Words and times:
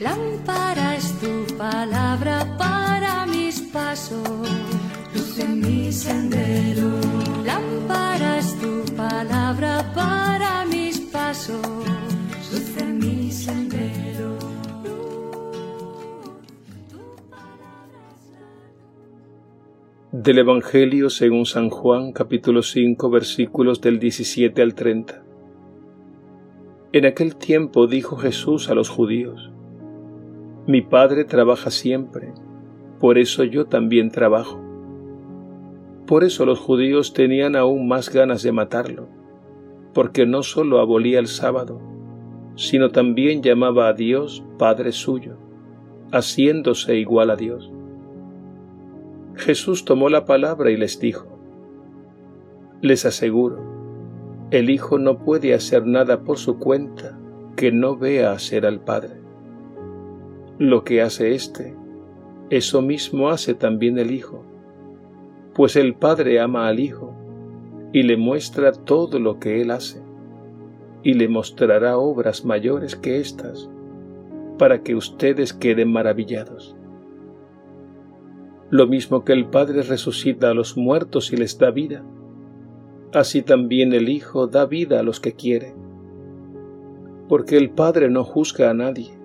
Lámpara 0.00 0.96
es 0.96 1.12
tu 1.20 1.56
palabra 1.58 2.56
para 2.56 3.26
mis 3.26 3.60
pasos, 3.60 4.48
luz 5.14 5.38
en 5.38 5.60
mi 5.60 5.92
sendero. 5.92 6.88
Lámpara 7.44 8.38
es 8.38 8.58
tu 8.58 8.82
palabra 8.96 9.92
para 9.94 10.64
mis 10.64 11.00
pasos, 11.00 11.60
luz 12.50 12.76
en 12.78 12.98
mi 12.98 13.30
sendero. 13.30 14.38
Del 20.12 20.38
Evangelio 20.38 21.10
según 21.10 21.44
San 21.44 21.68
Juan 21.68 22.12
capítulo 22.12 22.62
5 22.62 23.10
versículos 23.10 23.82
del 23.82 23.98
17 23.98 24.62
al 24.62 24.74
30. 24.74 25.22
En 26.94 27.04
aquel 27.04 27.36
tiempo 27.36 27.86
dijo 27.86 28.16
Jesús 28.16 28.70
a 28.70 28.74
los 28.74 28.88
judíos, 28.88 29.49
Mi 30.70 30.82
Padre 30.82 31.24
trabaja 31.24 31.68
siempre, 31.72 32.32
por 33.00 33.18
eso 33.18 33.42
yo 33.42 33.66
también 33.66 34.12
trabajo. 34.12 34.60
Por 36.06 36.22
eso 36.22 36.46
los 36.46 36.60
judíos 36.60 37.12
tenían 37.12 37.56
aún 37.56 37.88
más 37.88 38.08
ganas 38.08 38.44
de 38.44 38.52
matarlo, 38.52 39.08
porque 39.92 40.26
no 40.26 40.44
sólo 40.44 40.78
abolía 40.78 41.18
el 41.18 41.26
sábado, 41.26 41.80
sino 42.54 42.90
también 42.90 43.42
llamaba 43.42 43.88
a 43.88 43.94
Dios 43.94 44.44
Padre 44.60 44.92
suyo, 44.92 45.38
haciéndose 46.12 46.94
igual 46.98 47.30
a 47.30 47.36
Dios. 47.36 47.72
Jesús 49.34 49.84
tomó 49.84 50.08
la 50.08 50.24
palabra 50.24 50.70
y 50.70 50.76
les 50.76 51.00
dijo, 51.00 51.36
Les 52.80 53.04
aseguro, 53.06 53.58
el 54.52 54.70
Hijo 54.70 55.00
no 55.00 55.18
puede 55.18 55.52
hacer 55.52 55.84
nada 55.84 56.22
por 56.22 56.38
su 56.38 56.60
cuenta 56.60 57.18
que 57.56 57.72
no 57.72 57.96
vea 57.96 58.30
hacer 58.30 58.64
al 58.66 58.78
Padre. 58.78 59.19
Lo 60.60 60.84
que 60.84 61.00
hace 61.00 61.34
éste, 61.34 61.74
eso 62.50 62.82
mismo 62.82 63.30
hace 63.30 63.54
también 63.54 63.96
el 63.96 64.10
Hijo, 64.10 64.44
pues 65.54 65.74
el 65.74 65.94
Padre 65.94 66.38
ama 66.38 66.68
al 66.68 66.80
Hijo 66.80 67.14
y 67.94 68.02
le 68.02 68.18
muestra 68.18 68.72
todo 68.72 69.18
lo 69.18 69.40
que 69.40 69.62
Él 69.62 69.70
hace, 69.70 70.02
y 71.02 71.14
le 71.14 71.28
mostrará 71.28 71.96
obras 71.96 72.44
mayores 72.44 72.94
que 72.94 73.20
éstas, 73.20 73.70
para 74.58 74.82
que 74.82 74.94
ustedes 74.94 75.54
queden 75.54 75.90
maravillados. 75.90 76.76
Lo 78.68 78.86
mismo 78.86 79.24
que 79.24 79.32
el 79.32 79.46
Padre 79.46 79.80
resucita 79.80 80.50
a 80.50 80.54
los 80.54 80.76
muertos 80.76 81.32
y 81.32 81.38
les 81.38 81.56
da 81.56 81.70
vida, 81.70 82.04
así 83.14 83.40
también 83.40 83.94
el 83.94 84.10
Hijo 84.10 84.46
da 84.46 84.66
vida 84.66 85.00
a 85.00 85.02
los 85.02 85.20
que 85.20 85.32
quiere. 85.32 85.74
Porque 87.30 87.56
el 87.56 87.70
Padre 87.70 88.10
no 88.10 88.24
juzga 88.24 88.68
a 88.68 88.74
nadie, 88.74 89.19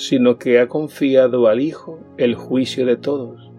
sino 0.00 0.38
que 0.38 0.58
ha 0.58 0.66
confiado 0.66 1.46
al 1.46 1.60
Hijo 1.60 1.98
el 2.16 2.34
juicio 2.34 2.86
de 2.86 2.96
todos, 2.96 3.52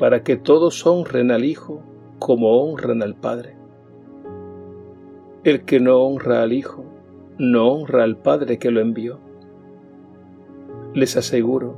para 0.00 0.24
que 0.24 0.36
todos 0.36 0.84
honren 0.84 1.30
al 1.30 1.44
Hijo 1.44 1.80
como 2.18 2.60
honran 2.60 3.04
al 3.04 3.14
Padre. 3.14 3.56
El 5.44 5.64
que 5.64 5.78
no 5.78 6.00
honra 6.00 6.42
al 6.42 6.52
Hijo, 6.52 6.84
no 7.38 7.68
honra 7.68 8.02
al 8.02 8.16
Padre 8.16 8.58
que 8.58 8.72
lo 8.72 8.80
envió. 8.80 9.20
Les 10.92 11.16
aseguro, 11.16 11.76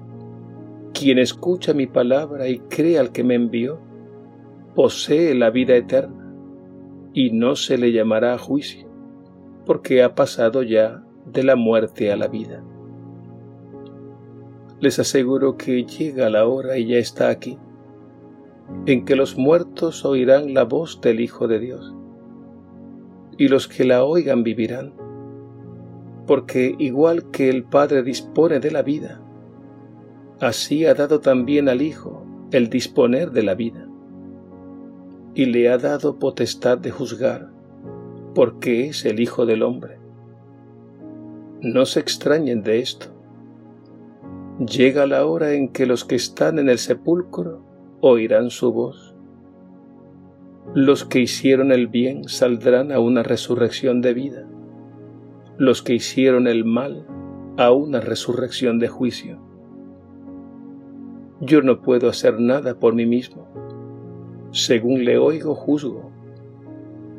quien 0.95 1.19
escucha 1.19 1.75
mi 1.75 1.87
palabra 1.87 2.49
y 2.49 2.61
cree 2.61 2.99
al 2.99 3.13
que 3.13 3.25
me 3.25 3.35
envió, 3.35 3.79
posee 4.75 5.35
la 5.35 5.51
vida 5.51 5.77
eterna 5.77 6.35
y 7.13 7.31
no 7.31 7.57
se 7.57 7.77
le 7.77 7.93
llamará 7.93 8.33
a 8.33 8.39
juicio, 8.39 8.89
porque 9.67 10.03
ha 10.03 10.15
pasado 10.15 10.63
ya 10.63 11.05
de 11.27 11.43
la 11.43 11.57
muerte 11.57 12.11
a 12.11 12.17
la 12.17 12.29
vida. 12.29 12.65
Les 14.81 14.99
aseguro 14.99 15.57
que 15.57 15.85
llega 15.85 16.31
la 16.31 16.47
hora 16.47 16.79
y 16.79 16.87
ya 16.87 16.99
está 16.99 17.29
aquí, 17.29 17.59
en 18.87 19.05
que 19.05 19.17
los 19.17 19.37
muertos 19.37 20.05
oirán 20.05 20.55
la 20.55 20.65
voz 20.65 21.01
del 21.01 21.21
Hijo 21.21 21.49
de 21.49 21.59
Dios, 21.59 21.95
y 23.39 23.49
los 23.49 23.69
que 23.69 23.85
la 23.85 24.05
oigan 24.05 24.43
vivirán, 24.43 24.93
porque 26.27 26.75
igual 26.79 27.31
que 27.31 27.49
el 27.49 27.65
Padre 27.65 28.03
dispone 28.03 28.61
de 28.61 28.71
la 28.71 28.83
vida, 28.83 29.23
así 30.41 30.85
ha 30.85 30.95
dado 30.95 31.21
también 31.21 31.69
al 31.69 31.81
Hijo 31.83 32.27
el 32.51 32.69
disponer 32.69 33.31
de 33.31 33.43
la 33.43 33.55
vida 33.55 33.89
y 35.37 35.45
le 35.45 35.69
ha 35.69 35.77
dado 35.77 36.19
potestad 36.19 36.79
de 36.79 36.91
juzgar, 36.91 37.51
porque 38.35 38.89
es 38.89 39.05
el 39.05 39.21
Hijo 39.21 39.45
del 39.45 39.63
Hombre. 39.63 39.99
No 41.61 41.85
se 41.85 42.01
extrañen 42.01 42.63
de 42.63 42.79
esto. 42.81 43.16
Llega 44.59 45.07
la 45.07 45.27
hora 45.27 45.53
en 45.53 45.69
que 45.69 45.87
los 45.87 46.05
que 46.05 46.15
están 46.15 46.59
en 46.59 46.69
el 46.69 46.79
sepulcro 46.79 47.63
oirán 48.01 48.51
su 48.51 48.73
voz. 48.73 49.15
Los 50.75 51.05
que 51.05 51.21
hicieron 51.21 51.73
el 51.73 51.89
bien 51.89 52.29
saldrán 52.29 52.93
a 52.93 52.99
una 52.99 53.23
resurrección 53.23 54.01
de 54.01 54.15
vida. 54.15 54.49
Los 55.59 55.83
que 55.83 55.95
hicieron 55.95 56.47
el 56.47 56.65
mal 56.65 57.07
a 57.57 57.73
una 57.73 58.01
resurrección 58.01 58.79
de 58.79 58.89
juicio. 58.89 59.39
Yo 61.41 61.63
no 61.63 61.83
puedo 61.83 62.09
hacer 62.09 62.41
nada 62.41 62.79
por 62.79 62.95
mí 62.95 63.07
mismo 63.07 63.47
según 64.57 65.05
le 65.05 65.19
oigo 65.19 65.55
juzgo, 65.55 66.11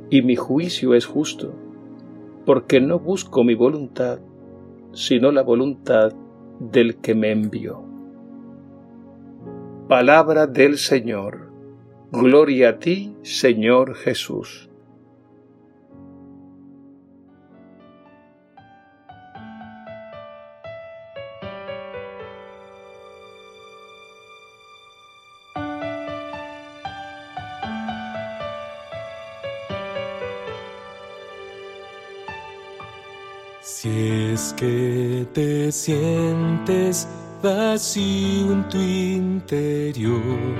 y 0.09 0.23
mi 0.23 0.35
juicio 0.35 0.95
es 0.95 1.05
justo, 1.05 1.53
porque 2.47 2.81
no 2.81 2.97
busco 2.97 3.43
mi 3.43 3.53
voluntad, 3.53 4.19
sino 4.91 5.31
la 5.31 5.43
voluntad 5.43 6.13
del 6.59 6.97
que 6.97 7.15
me 7.15 7.31
envió. 7.31 7.83
Palabra 9.87 10.47
del 10.47 10.77
Señor. 10.77 11.51
Gloria 12.11 12.69
a 12.69 12.79
ti, 12.79 13.15
Señor 13.21 13.95
Jesús. 13.95 14.66
Que 34.57 35.27
te 35.33 35.71
sientes 35.71 37.07
vacío 37.43 38.53
en 38.53 38.67
tu 38.67 38.79
interior 38.79 40.57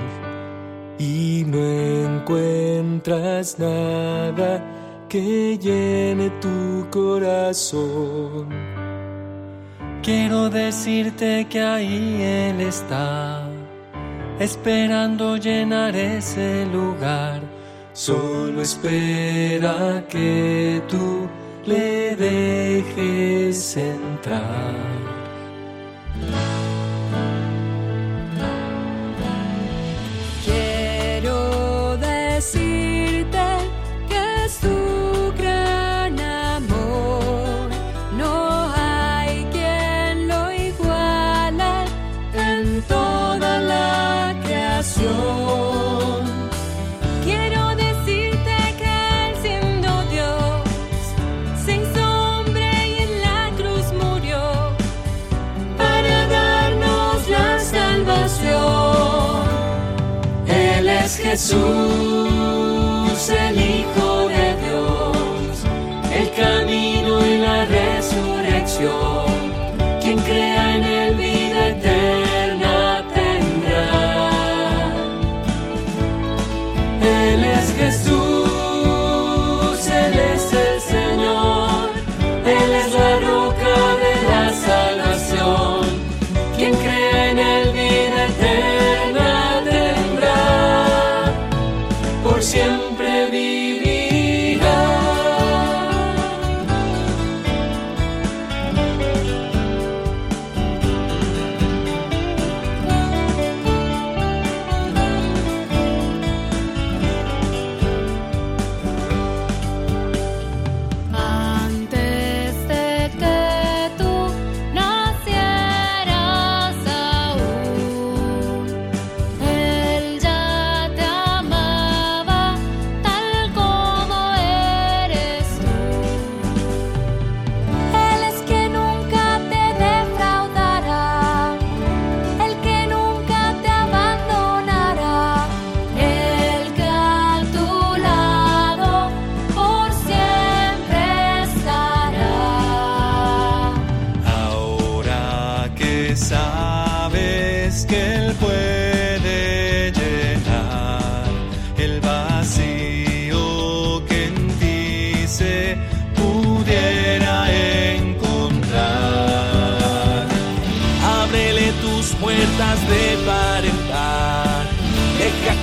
y 0.98 1.44
no 1.44 1.58
encuentras 1.58 3.58
nada 3.58 4.64
que 5.08 5.58
llene 5.58 6.30
tu 6.40 6.86
corazón, 6.90 8.48
quiero 10.02 10.48
decirte 10.48 11.46
que 11.50 11.60
ahí 11.60 12.22
Él 12.22 12.60
está, 12.60 13.48
esperando 14.38 15.36
llenar 15.36 15.96
ese 15.96 16.66
lugar. 16.66 17.40
Solo 17.92 18.62
espera 18.62 20.04
que 20.08 20.80
tú 20.88 21.26
le 21.68 22.16
dejes 22.16 23.76
entrar. 23.76 24.74
Jesús, 61.30 61.58
el 63.28 63.60
Hijo 63.60 64.28
de 64.28 64.56
Dios, 64.64 65.62
el 66.10 66.30
camino 66.32 67.12
y 67.26 67.36
la 67.36 67.66
resurrección. 67.66 69.26
Quien 70.00 70.18
crea 70.20 70.76
en 70.76 70.84
Él 70.84 71.14
vida 71.16 71.68
eterna 71.68 73.04
tendrá. 73.14 74.30
Él 77.02 77.44
es 77.44 77.74
Jesús, 77.76 78.37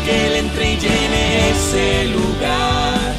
que 0.06 0.28
Él 0.28 0.36
entre 0.36 0.74
y 0.74 0.78
llene 0.78 1.50
ese 1.50 2.06
lugar, 2.06 3.16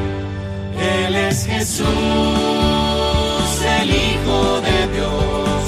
Él 1.06 1.14
es 1.16 1.46
Jesús, 1.46 1.87
el 3.81 3.90
Hijo 3.90 4.61
de 4.69 4.78
Dios, 4.94 5.62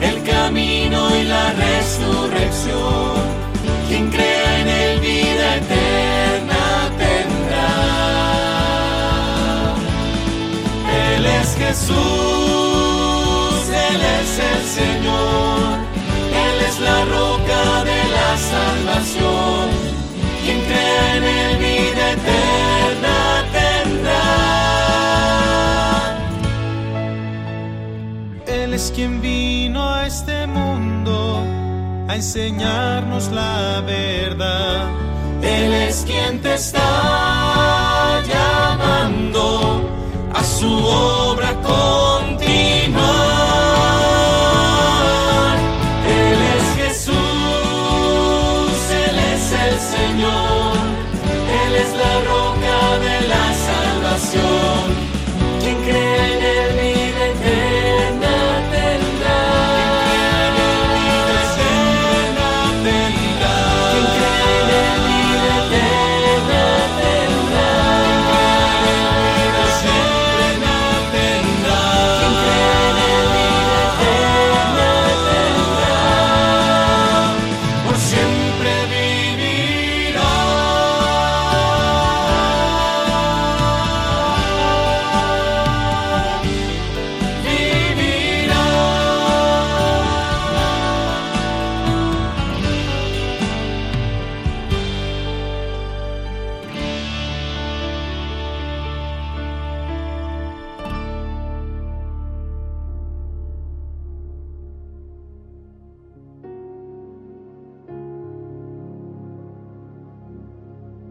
el 0.00 0.22
camino 0.24 1.16
y 1.16 1.22
la 1.24 1.52
resurrección. 1.52 3.40
Quien 3.88 4.10
crea 4.10 4.60
en 4.60 4.68
él 4.68 5.00
vida 5.00 5.56
eterna 5.56 6.90
tendrá. 6.98 7.70
Él 11.14 11.24
es 11.26 11.56
Jesús, 11.56 12.29
roca 17.04 17.84
de 17.84 18.00
la 18.16 18.36
salvación. 18.36 19.68
Quien 20.44 20.60
crea 20.62 21.16
en 21.16 21.24
él 21.24 21.58
vida 21.58 22.12
eterna 22.12 23.16
tendrá. 23.58 24.24
Él 28.46 28.74
es 28.74 28.92
quien 28.94 29.20
vino 29.20 29.88
a 29.88 30.06
este 30.06 30.46
mundo 30.46 31.44
a 32.08 32.14
enseñarnos 32.14 33.30
la 33.30 33.82
verdad. 33.86 34.88
Él 35.42 35.72
es 35.72 36.04
quien 36.06 36.40
te 36.42 36.54
está 36.54 38.22
llamando 38.32 39.82
a 40.34 40.44
su 40.44 40.70
obra 40.72 41.52
continuar. 41.62 42.09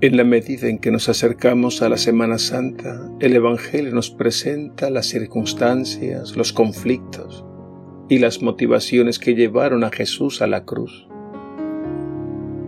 En 0.01 0.15
la 0.15 0.23
medida 0.23 0.69
en 0.69 0.77
que 0.79 0.91
nos 0.91 1.09
acercamos 1.09 1.81
a 1.81 1.89
la 1.89 1.97
Semana 1.97 2.37
Santa, 2.37 3.11
el 3.19 3.35
Evangelio 3.35 3.93
nos 3.93 4.09
presenta 4.09 4.89
las 4.89 5.07
circunstancias, 5.07 6.37
los 6.37 6.53
conflictos 6.53 7.43
y 8.07 8.19
las 8.19 8.41
motivaciones 8.41 9.19
que 9.19 9.35
llevaron 9.35 9.83
a 9.83 9.89
Jesús 9.89 10.41
a 10.41 10.47
la 10.47 10.63
cruz. 10.63 11.05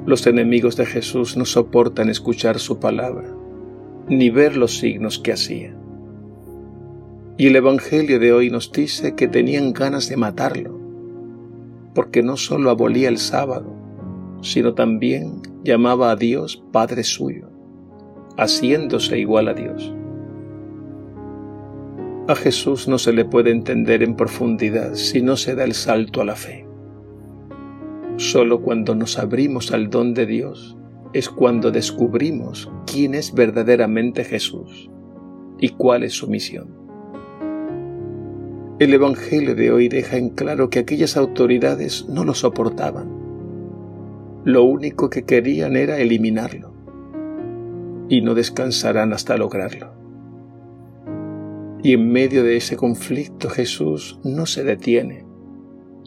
Los 0.06 0.28
enemigos 0.28 0.76
de 0.76 0.86
Jesús 0.86 1.38
no 1.38 1.46
soportan 1.46 2.10
escuchar 2.10 2.60
su 2.60 2.80
palabra, 2.80 3.34
ni 4.10 4.30
ver 4.30 4.58
los 4.58 4.78
signos 4.78 5.18
que 5.18 5.32
hacía. 5.32 5.74
Y 7.38 7.48
el 7.48 7.56
Evangelio 7.56 8.20
de 8.20 8.34
hoy 8.34 8.50
nos 8.50 8.74
dice 8.74 9.16
que 9.16 9.30
tenían 9.30 9.72
ganas 9.72 10.10
de 10.10 10.18
matarlo, 10.18 10.78
porque 11.96 12.24
no 12.24 12.36
solo 12.36 12.70
abolía 12.72 13.08
el 13.08 13.20
sábado, 13.20 13.74
sino 14.42 14.74
también 14.74 15.51
llamaba 15.64 16.12
a 16.12 16.16
Dios 16.16 16.64
Padre 16.72 17.04
suyo, 17.04 17.50
haciéndose 18.38 19.20
igual 19.20 19.48
a 19.48 19.54
Dios. 19.54 19.94
A 22.28 22.36
Jesús 22.36 22.88
no 22.88 22.98
se 22.98 23.14
le 23.14 23.26
puede 23.26 23.52
entender 23.52 24.04
en 24.04 24.16
profundidad 24.16 24.94
si 24.94 25.22
no 25.22 25.36
se 25.38 25.56
da 25.56 25.64
el 25.64 25.74
salto 25.74 26.22
a 26.22 26.26
la 26.26 26.36
fe. 26.36 26.68
Solo 28.18 28.62
cuando 28.62 28.96
nos 28.96 29.18
abrimos 29.18 29.72
al 29.72 29.90
don 29.90 30.14
de 30.14 30.26
Dios 30.26 30.78
es 31.14 31.30
cuando 31.30 31.72
descubrimos 31.72 32.72
quién 32.86 33.16
es 33.16 33.34
verdaderamente 33.34 34.24
Jesús 34.24 34.90
y 35.60 35.70
cuál 35.70 36.04
es 36.04 36.14
su 36.14 36.28
misión. 36.28 36.82
El 38.80 38.94
Evangelio 38.94 39.54
de 39.54 39.72
hoy 39.72 39.90
deja 39.90 40.18
en 40.18 40.30
claro 40.30 40.70
que 40.70 40.80
aquellas 40.80 41.18
autoridades 41.18 42.08
no 42.08 42.24
lo 42.24 42.34
soportaban. 42.34 43.21
Lo 44.44 44.64
único 44.64 45.10
que 45.10 45.24
querían 45.24 45.76
era 45.76 46.00
eliminarlo 46.00 46.74
y 48.10 48.22
no 48.22 48.34
descansarán 48.34 49.14
hasta 49.14 49.38
lograrlo. 49.38 49.94
Y 51.84 51.94
en 51.94 52.12
medio 52.12 52.44
de 52.44 52.58
ese 52.58 52.76
conflicto 52.76 53.50
Jesús 53.50 54.20
no 54.24 54.46
se 54.46 54.64
detiene, 54.64 55.26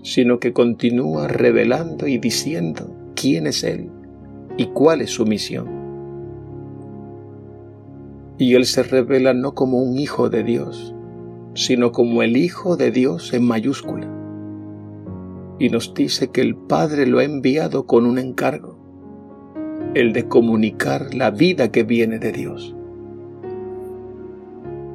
sino 0.03 0.39
que 0.41 0.53
continúa 0.53 1.29
revelando 1.29 2.07
y 2.07 2.19
diciendo 2.19 2.95
quién 3.15 3.47
es 3.47 3.65
Él 3.65 3.91
y 4.57 4.67
cuál 4.67 5.01
es 5.01 5.11
su 5.11 5.25
misión. 5.27 5.69
Y 8.37 8.55
Él 8.55 8.67
se 8.67 8.83
revela 8.83 9.33
no 9.33 9.55
como 9.55 9.79
un 9.79 9.97
hijo 9.99 10.29
de 10.29 10.43
Dios, 10.43 10.95
sino 11.55 11.93
como 11.93 12.23
el 12.23 12.37
Hijo 12.37 12.77
de 12.77 12.91
Dios 12.91 13.33
en 13.33 13.45
mayúscula. 13.47 14.14
Y 15.59 15.69
nos 15.69 15.95
dice 15.95 16.31
que 16.31 16.41
el 16.41 16.57
Padre 16.57 17.07
lo 17.07 17.19
ha 17.19 17.25
enviado 17.25 17.87
con 17.87 18.07
un 18.07 18.19
encargo, 18.19 18.79
el 19.95 20.13
de 20.13 20.27
comunicar 20.27 21.15
la 21.15 21.31
vida 21.31 21.71
que 21.71 21.85
viene 21.85 22.19
de 22.19 22.33
Dios. 22.33 22.75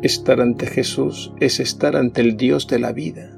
Estar 0.02 0.42
ante 0.42 0.66
Jesús 0.66 1.34
es 1.40 1.60
estar 1.60 1.96
ante 1.96 2.22
el 2.22 2.38
Dios 2.38 2.68
de 2.68 2.80
la 2.80 2.92
vida, 2.92 3.38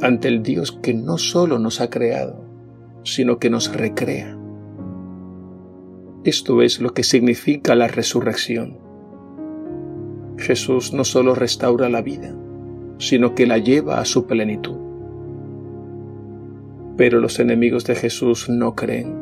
ante 0.00 0.28
el 0.28 0.42
Dios 0.42 0.72
que 0.72 0.94
no 0.94 1.18
solo 1.18 1.58
nos 1.58 1.80
ha 1.80 1.90
creado, 1.90 2.44
sino 3.02 3.38
que 3.38 3.50
nos 3.50 3.74
recrea. 3.74 4.38
Esto 6.24 6.62
es 6.62 6.80
lo 6.80 6.92
que 6.92 7.04
significa 7.04 7.74
la 7.74 7.88
resurrección. 7.88 8.78
Jesús 10.36 10.92
no 10.92 11.04
solo 11.04 11.34
restaura 11.34 11.88
la 11.88 12.02
vida, 12.02 12.34
sino 12.98 13.34
que 13.34 13.46
la 13.46 13.58
lleva 13.58 14.00
a 14.00 14.04
su 14.04 14.26
plenitud. 14.26 14.87
Pero 16.98 17.20
los 17.20 17.38
enemigos 17.38 17.86
de 17.86 17.94
Jesús 17.94 18.50
no 18.50 18.74
creen, 18.74 19.14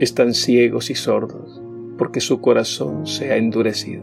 están 0.00 0.34
ciegos 0.34 0.90
y 0.90 0.94
sordos, 0.94 1.62
porque 1.96 2.20
su 2.20 2.40
corazón 2.40 3.06
se 3.06 3.32
ha 3.32 3.36
endurecido. 3.36 4.02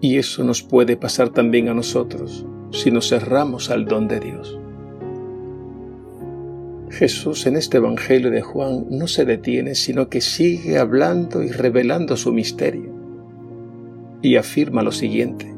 Y 0.00 0.18
eso 0.18 0.44
nos 0.44 0.62
puede 0.62 0.96
pasar 0.96 1.30
también 1.30 1.68
a 1.68 1.74
nosotros 1.74 2.46
si 2.70 2.90
nos 2.90 3.08
cerramos 3.08 3.70
al 3.70 3.86
don 3.86 4.06
de 4.06 4.20
Dios. 4.20 4.60
Jesús 6.90 7.46
en 7.46 7.56
este 7.56 7.78
Evangelio 7.78 8.30
de 8.30 8.42
Juan 8.42 8.86
no 8.90 9.06
se 9.06 9.24
detiene, 9.24 9.74
sino 9.74 10.08
que 10.08 10.20
sigue 10.20 10.78
hablando 10.78 11.42
y 11.42 11.50
revelando 11.50 12.16
su 12.16 12.32
misterio. 12.32 12.92
Y 14.20 14.36
afirma 14.36 14.82
lo 14.82 14.92
siguiente. 14.92 15.57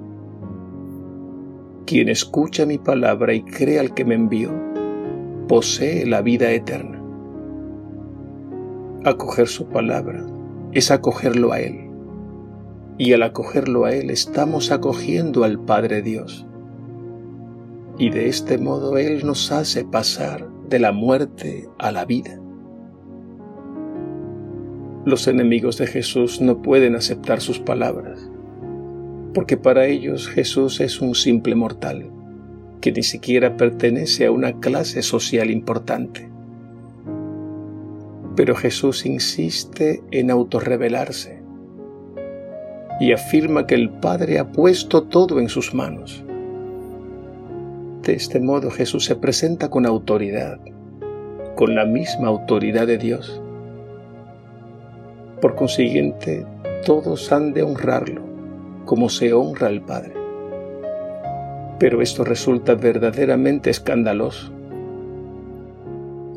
Quien 1.91 2.09
escucha 2.09 2.67
mi 2.67 2.79
palabra 2.79 3.35
y 3.35 3.43
cree 3.43 3.81
al 3.81 3.95
que 3.95 4.05
me 4.05 4.15
envió, 4.15 4.53
posee 5.49 6.07
la 6.07 6.23
vida 6.23 6.53
eterna. 6.53 7.03
Acoger 9.05 9.49
su 9.49 9.67
palabra 9.67 10.25
es 10.71 10.93
acogerlo 10.93 11.51
a 11.51 11.59
Él. 11.59 11.91
Y 12.97 13.13
al 13.13 13.25
acogerlo 13.25 13.87
a 13.87 13.93
Él 13.93 14.11
estamos 14.11 14.71
acogiendo 14.71 15.43
al 15.43 15.59
Padre 15.65 16.01
Dios. 16.01 16.47
Y 17.99 18.11
de 18.11 18.29
este 18.29 18.57
modo 18.57 18.97
Él 18.97 19.27
nos 19.27 19.51
hace 19.51 19.85
pasar 19.85 20.49
de 20.69 20.79
la 20.79 20.93
muerte 20.93 21.69
a 21.81 21.91
la 21.91 22.05
vida. 22.05 22.41
Los 25.05 25.27
enemigos 25.27 25.77
de 25.79 25.89
Jesús 25.89 26.41
no 26.41 26.63
pueden 26.63 26.95
aceptar 26.95 27.41
sus 27.41 27.59
palabras, 27.59 28.30
porque 29.33 29.57
para 29.57 29.87
ellos 29.87 30.29
Jesús 30.29 30.81
es 30.81 31.01
un 31.01 31.15
simple 31.15 31.55
mortal, 31.55 32.11
que 32.81 32.93
ni 32.93 33.03
siquiera 33.03 33.57
pertenece 33.57 34.27
a 34.27 34.33
una 34.33 34.61
clase 34.61 35.03
social 35.03 35.51
importante. 35.51 36.29
Pero 38.37 38.55
Jesús 38.55 39.07
insiste 39.07 40.03
en 40.11 40.31
autorrevelarse 40.31 41.43
y 43.01 43.13
afirma 43.13 43.67
que 43.67 43.75
el 43.75 43.91
Padre 43.91 44.39
ha 44.39 44.53
puesto 44.53 45.05
todo 45.05 45.41
en 45.41 45.49
sus 45.49 45.75
manos 45.75 46.25
de 48.03 48.15
este 48.15 48.41
modo 48.41 48.71
Jesús 48.71 49.05
se 49.05 49.15
presenta 49.15 49.69
con 49.69 49.85
autoridad, 49.85 50.59
con 51.55 51.75
la 51.75 51.85
misma 51.85 52.29
autoridad 52.29 52.87
de 52.87 52.97
Dios. 52.97 53.43
Por 55.41 55.55
consiguiente, 55.55 56.47
todos 56.85 57.31
han 57.31 57.53
de 57.53 57.63
honrarlo 57.63 58.30
como 58.85 59.09
se 59.09 59.33
honra 59.33 59.69
al 59.69 59.83
Padre. 59.83 60.15
Pero 61.79 62.03
esto 62.03 62.25
resulta 62.25 62.75
verdaderamente 62.75 63.71
escandaloso. 63.71 64.53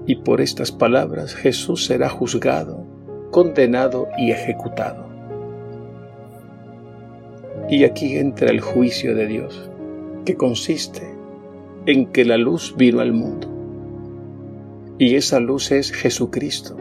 Y 0.05 0.17
por 0.17 0.41
estas 0.41 0.71
palabras 0.71 1.35
Jesús 1.35 1.85
será 1.85 2.09
juzgado, 2.09 2.85
condenado 3.31 4.07
y 4.17 4.31
ejecutado. 4.31 5.05
Y 7.69 7.85
aquí 7.85 8.17
entra 8.17 8.49
el 8.49 8.59
juicio 8.59 9.15
de 9.15 9.27
Dios, 9.27 9.69
que 10.25 10.35
consiste 10.35 11.13
en 11.85 12.07
que 12.07 12.25
la 12.25 12.37
luz 12.37 12.75
vino 12.77 12.99
al 12.99 13.13
mundo. 13.13 13.49
Y 14.97 15.15
esa 15.15 15.39
luz 15.39 15.71
es 15.71 15.91
Jesucristo. 15.91 16.77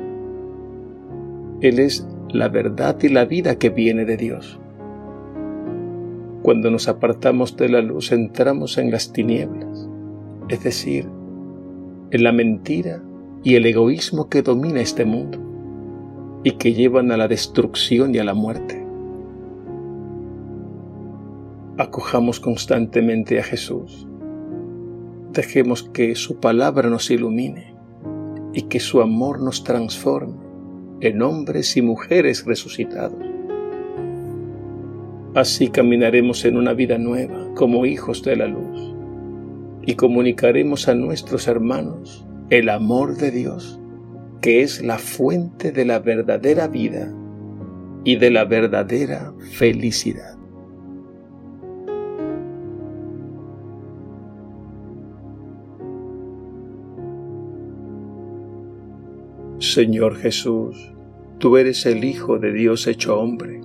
Él 1.60 1.78
es 1.78 2.06
la 2.30 2.48
verdad 2.48 2.96
y 3.02 3.08
la 3.08 3.24
vida 3.24 3.58
que 3.58 3.70
viene 3.70 4.04
de 4.04 4.16
Dios. 4.16 4.60
Cuando 6.42 6.70
nos 6.70 6.88
apartamos 6.88 7.56
de 7.56 7.68
la 7.68 7.80
luz 7.80 8.12
entramos 8.12 8.78
en 8.78 8.90
las 8.90 9.12
tinieblas, 9.12 9.88
es 10.48 10.62
decir, 10.62 11.08
en 12.10 12.24
la 12.24 12.32
mentira 12.32 13.02
y 13.42 13.54
el 13.54 13.66
egoísmo 13.66 14.28
que 14.28 14.42
domina 14.42 14.80
este 14.80 15.04
mundo 15.04 15.38
y 16.44 16.52
que 16.52 16.74
llevan 16.74 17.12
a 17.12 17.16
la 17.16 17.28
destrucción 17.28 18.14
y 18.14 18.18
a 18.18 18.24
la 18.24 18.34
muerte. 18.34 18.84
Acojamos 21.78 22.40
constantemente 22.40 23.38
a 23.38 23.42
Jesús 23.42 24.06
Dejemos 25.32 25.82
que 25.82 26.14
su 26.14 26.40
palabra 26.40 26.90
nos 26.90 27.10
ilumine 27.10 27.74
y 28.52 28.62
que 28.62 28.80
su 28.80 29.00
amor 29.00 29.40
nos 29.40 29.64
transforme 29.64 30.36
en 31.00 31.22
hombres 31.22 31.74
y 31.78 31.80
mujeres 31.80 32.44
resucitados. 32.44 33.18
Así 35.34 35.68
caminaremos 35.68 36.44
en 36.44 36.58
una 36.58 36.74
vida 36.74 36.98
nueva 36.98 37.54
como 37.54 37.86
hijos 37.86 38.22
de 38.22 38.36
la 38.36 38.46
luz 38.46 38.94
y 39.86 39.94
comunicaremos 39.94 40.88
a 40.88 40.94
nuestros 40.94 41.48
hermanos 41.48 42.26
el 42.50 42.68
amor 42.68 43.16
de 43.16 43.30
Dios, 43.30 43.80
que 44.42 44.60
es 44.60 44.82
la 44.82 44.98
fuente 44.98 45.72
de 45.72 45.86
la 45.86 46.00
verdadera 46.00 46.68
vida 46.68 47.10
y 48.04 48.16
de 48.16 48.30
la 48.30 48.44
verdadera 48.44 49.32
felicidad. 49.52 50.36
Señor 59.58 60.16
Jesús, 60.16 60.92
tú 61.38 61.56
eres 61.56 61.86
el 61.86 62.04
Hijo 62.04 62.38
de 62.38 62.52
Dios 62.52 62.86
hecho 62.86 63.18
hombre, 63.18 63.62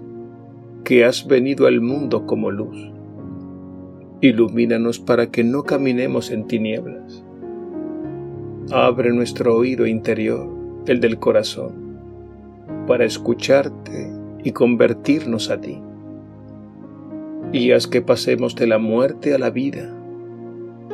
que 0.87 1.03
has 1.03 1.27
venido 1.27 1.67
al 1.67 1.81
mundo 1.81 2.25
como 2.25 2.49
luz. 2.49 2.93
Ilumínanos 4.21 4.99
para 4.99 5.29
que 5.29 5.43
no 5.43 5.63
caminemos 5.63 6.31
en 6.31 6.47
tinieblas. 6.47 7.25
Abre 8.71 9.11
nuestro 9.11 9.53
oído 9.57 9.85
interior, 9.85 10.47
el 10.85 11.01
del 11.01 11.19
corazón, 11.19 11.73
para 12.87 13.03
escucharte 13.03 14.13
y 14.45 14.53
convertirnos 14.53 15.49
a 15.49 15.59
ti. 15.59 15.77
Y 17.51 17.71
haz 17.73 17.85
que 17.87 18.01
pasemos 18.01 18.55
de 18.55 18.67
la 18.67 18.77
muerte 18.77 19.33
a 19.33 19.39
la 19.39 19.49
vida, 19.49 19.93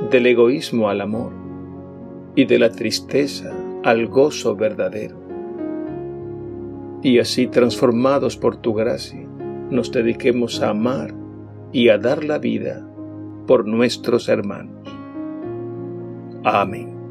del 0.09 0.25
egoísmo 0.25 0.89
al 0.89 1.01
amor 1.01 1.33
y 2.35 2.45
de 2.45 2.57
la 2.57 2.71
tristeza 2.71 3.55
al 3.83 4.07
gozo 4.07 4.55
verdadero. 4.55 5.17
Y 7.03 7.19
así 7.19 7.45
transformados 7.45 8.38
por 8.38 8.55
tu 8.55 8.73
gracia, 8.73 9.27
nos 9.74 9.92
dediquemos 9.92 10.62
a 10.62 10.70
amar 10.70 11.13
y 11.72 11.89
a 11.89 11.98
dar 11.98 12.24
la 12.24 12.38
vida 12.38 12.88
por 13.48 13.68
nuestros 13.68 14.30
hermanos. 14.30 14.88
Amén. 16.44 17.02